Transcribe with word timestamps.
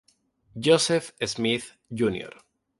Joseph 0.57 1.13
Smith, 1.27 1.77
Jr. 1.93 2.31